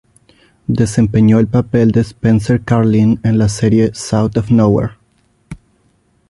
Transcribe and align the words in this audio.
Desempeñó 0.67 1.37
el 1.37 1.45
papel 1.45 1.91
de 1.91 2.01
Spencer 2.01 2.61
Carlin 2.63 3.19
en 3.23 3.37
la 3.37 3.47
serie 3.47 3.93
"South 3.93 4.35
of 4.35 4.49
nowhere". 4.49 4.93